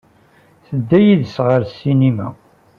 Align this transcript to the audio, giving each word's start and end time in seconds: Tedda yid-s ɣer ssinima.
Tedda 0.67 0.99
yid-s 1.05 1.35
ɣer 1.47 1.61
ssinima. 1.69 2.27